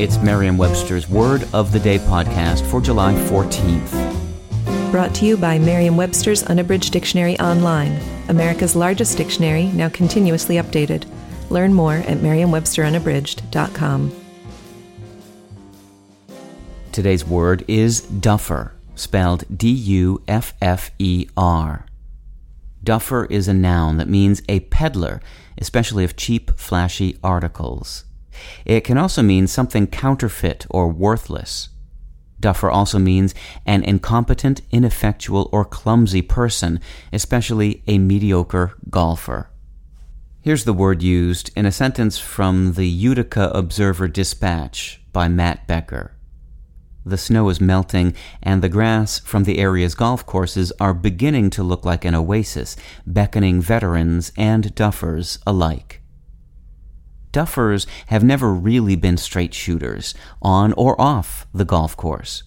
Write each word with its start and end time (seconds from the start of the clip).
It's 0.00 0.16
Merriam-Webster's 0.16 1.10
Word 1.10 1.46
of 1.52 1.72
the 1.72 1.78
Day 1.78 1.98
podcast 1.98 2.66
for 2.70 2.80
July 2.80 3.12
14th. 3.12 4.90
Brought 4.90 5.14
to 5.16 5.26
you 5.26 5.36
by 5.36 5.58
Merriam 5.58 5.94
Webster's 5.94 6.42
Unabridged 6.44 6.90
Dictionary 6.90 7.38
Online, 7.38 8.00
America's 8.30 8.74
largest 8.74 9.18
dictionary, 9.18 9.64
now 9.66 9.90
continuously 9.90 10.54
updated. 10.54 11.04
Learn 11.50 11.74
more 11.74 11.96
at 11.96 12.22
merriam-websterunabridged.com. 12.22 14.12
Today's 16.92 17.26
word 17.26 17.62
is 17.68 18.00
duffer, 18.00 18.72
spelled 18.94 19.44
D 19.54 19.68
U 19.70 20.22
F 20.26 20.54
F 20.62 20.92
E 20.98 21.26
R. 21.36 21.84
Duffer 22.82 23.26
is 23.26 23.48
a 23.48 23.52
noun 23.52 23.98
that 23.98 24.08
means 24.08 24.40
a 24.48 24.60
peddler, 24.60 25.20
especially 25.58 26.04
of 26.04 26.16
cheap, 26.16 26.58
flashy 26.58 27.18
articles. 27.22 28.04
It 28.64 28.82
can 28.82 28.98
also 28.98 29.22
mean 29.22 29.46
something 29.46 29.86
counterfeit 29.86 30.66
or 30.70 30.88
worthless. 30.88 31.68
Duffer 32.40 32.70
also 32.70 32.98
means 32.98 33.34
an 33.66 33.84
incompetent, 33.84 34.62
ineffectual, 34.70 35.48
or 35.52 35.64
clumsy 35.64 36.22
person, 36.22 36.80
especially 37.12 37.82
a 37.86 37.98
mediocre 37.98 38.74
golfer. 38.88 39.50
Here's 40.40 40.64
the 40.64 40.72
word 40.72 41.02
used 41.02 41.50
in 41.54 41.66
a 41.66 41.72
sentence 41.72 42.18
from 42.18 42.72
the 42.72 42.88
Utica 42.88 43.50
Observer 43.50 44.08
Dispatch 44.08 45.02
by 45.12 45.28
Matt 45.28 45.66
Becker. 45.66 46.16
The 47.04 47.18
snow 47.18 47.48
is 47.50 47.60
melting, 47.60 48.14
and 48.42 48.62
the 48.62 48.68
grass 48.68 49.18
from 49.18 49.44
the 49.44 49.58
area's 49.58 49.94
golf 49.94 50.24
courses 50.24 50.72
are 50.80 50.94
beginning 50.94 51.50
to 51.50 51.62
look 51.62 51.84
like 51.84 52.04
an 52.04 52.14
oasis, 52.14 52.76
beckoning 53.06 53.60
veterans 53.60 54.32
and 54.36 54.74
duffers 54.74 55.38
alike. 55.46 55.99
Duffers 57.32 57.86
have 58.06 58.24
never 58.24 58.52
really 58.52 58.96
been 58.96 59.16
straight 59.16 59.54
shooters, 59.54 60.14
on 60.42 60.72
or 60.72 61.00
off 61.00 61.46
the 61.54 61.64
golf 61.64 61.96
course. 61.96 62.42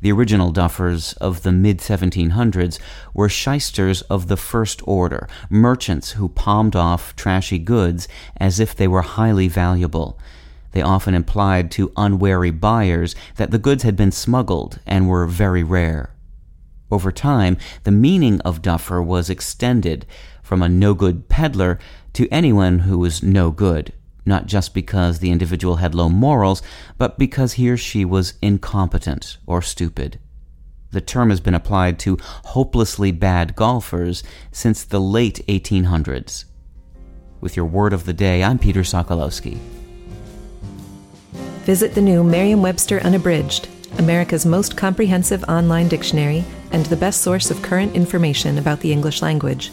The 0.00 0.10
original 0.10 0.52
duffers 0.52 1.16
of 1.18 1.42
the 1.42 1.52
mid 1.52 1.78
1700s 1.78 2.80
were 3.14 3.28
shysters 3.28 4.02
of 4.02 4.26
the 4.26 4.36
first 4.36 4.80
order, 4.84 5.28
merchants 5.48 6.12
who 6.12 6.28
palmed 6.28 6.74
off 6.74 7.14
trashy 7.14 7.58
goods 7.58 8.08
as 8.38 8.58
if 8.58 8.74
they 8.74 8.88
were 8.88 9.02
highly 9.02 9.46
valuable. 9.46 10.18
They 10.72 10.82
often 10.82 11.14
implied 11.14 11.70
to 11.72 11.92
unwary 11.96 12.50
buyers 12.50 13.14
that 13.36 13.52
the 13.52 13.58
goods 13.58 13.84
had 13.84 13.94
been 13.94 14.12
smuggled 14.12 14.80
and 14.84 15.08
were 15.08 15.26
very 15.26 15.62
rare. 15.62 16.10
Over 16.90 17.12
time, 17.12 17.56
the 17.84 17.92
meaning 17.92 18.40
of 18.40 18.62
duffer 18.62 19.00
was 19.00 19.30
extended 19.30 20.06
from 20.42 20.62
a 20.62 20.68
no 20.68 20.94
good 20.94 21.28
peddler 21.28 21.78
to 22.14 22.28
anyone 22.30 22.80
who 22.80 22.98
was 22.98 23.22
no 23.22 23.50
good 23.50 23.92
not 24.24 24.46
just 24.46 24.74
because 24.74 25.18
the 25.18 25.30
individual 25.30 25.76
had 25.76 25.94
low 25.94 26.08
morals, 26.08 26.62
but 26.96 27.18
because 27.18 27.54
he 27.54 27.70
or 27.70 27.76
she 27.76 28.04
was 28.04 28.34
incompetent 28.42 29.38
or 29.46 29.62
stupid. 29.62 30.18
The 30.90 31.00
term 31.00 31.30
has 31.30 31.40
been 31.40 31.54
applied 31.54 31.98
to 32.00 32.18
hopelessly 32.22 33.12
bad 33.12 33.54
golfers 33.54 34.22
since 34.50 34.84
the 34.84 35.00
late 35.00 35.44
1800s. 35.46 36.44
With 37.40 37.56
your 37.56 37.66
word 37.66 37.92
of 37.92 38.04
the 38.04 38.12
day, 38.12 38.42
I'm 38.42 38.58
Peter 38.58 38.80
Sokolowski. 38.80 39.58
Visit 41.64 41.94
the 41.94 42.00
new 42.00 42.24
Merriam 42.24 42.62
Webster 42.62 43.00
Unabridged, 43.00 43.68
America's 43.98 44.46
most 44.46 44.76
comprehensive 44.76 45.44
online 45.44 45.88
dictionary 45.88 46.44
and 46.72 46.86
the 46.86 46.96
best 46.96 47.20
source 47.20 47.50
of 47.50 47.62
current 47.62 47.94
information 47.94 48.58
about 48.58 48.80
the 48.80 48.92
English 48.92 49.20
language. 49.20 49.70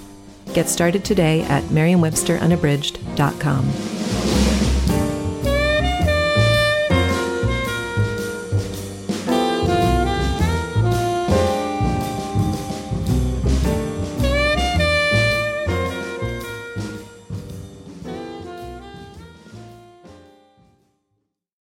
Get 0.53 0.69
started 0.69 1.05
today 1.05 1.43
at 1.43 1.71
merriam-websterunabridged.com. 1.71 3.94
Thank 4.07 4.69
you. 4.69 4.74